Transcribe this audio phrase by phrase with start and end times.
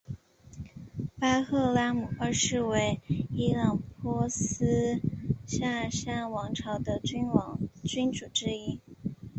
[1.19, 4.99] 巴赫拉姆二世为伊朗波斯
[5.45, 8.79] 萨珊王朝的君主之一。